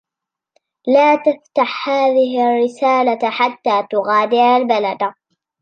[0.87, 5.13] لا تفتح هذه الرّسالة حتّى تغادر البلد.